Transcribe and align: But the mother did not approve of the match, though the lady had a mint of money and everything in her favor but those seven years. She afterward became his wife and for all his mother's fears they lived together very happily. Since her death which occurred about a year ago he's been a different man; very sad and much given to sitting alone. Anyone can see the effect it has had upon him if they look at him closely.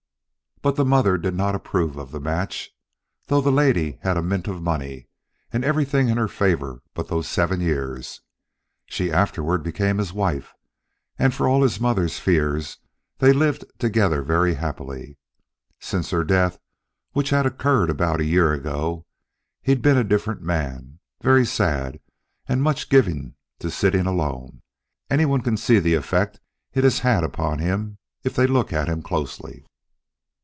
But 0.63 0.75
the 0.75 0.85
mother 0.85 1.17
did 1.17 1.33
not 1.33 1.55
approve 1.55 1.97
of 1.97 2.11
the 2.11 2.19
match, 2.19 2.69
though 3.25 3.41
the 3.41 3.51
lady 3.51 3.97
had 4.03 4.15
a 4.15 4.21
mint 4.21 4.47
of 4.47 4.61
money 4.61 5.07
and 5.51 5.65
everything 5.65 6.07
in 6.07 6.17
her 6.17 6.27
favor 6.27 6.83
but 6.93 7.07
those 7.07 7.27
seven 7.27 7.61
years. 7.61 8.21
She 8.85 9.11
afterward 9.11 9.63
became 9.63 9.97
his 9.97 10.13
wife 10.13 10.53
and 11.17 11.33
for 11.33 11.47
all 11.47 11.63
his 11.63 11.79
mother's 11.81 12.19
fears 12.19 12.77
they 13.17 13.33
lived 13.33 13.65
together 13.79 14.21
very 14.21 14.53
happily. 14.53 15.17
Since 15.79 16.11
her 16.11 16.23
death 16.23 16.59
which 17.13 17.33
occurred 17.33 17.89
about 17.89 18.19
a 18.21 18.25
year 18.25 18.53
ago 18.53 19.07
he's 19.63 19.79
been 19.79 19.97
a 19.97 20.03
different 20.03 20.43
man; 20.43 20.99
very 21.21 21.43
sad 21.43 21.99
and 22.47 22.61
much 22.61 22.87
given 22.87 23.33
to 23.57 23.71
sitting 23.71 24.05
alone. 24.05 24.61
Anyone 25.09 25.41
can 25.41 25.57
see 25.57 25.79
the 25.79 25.95
effect 25.95 26.39
it 26.75 26.83
has 26.83 26.99
had 26.99 27.23
upon 27.23 27.57
him 27.57 27.97
if 28.23 28.35
they 28.35 28.45
look 28.45 28.71
at 28.71 28.87
him 28.87 29.01
closely. 29.01 29.65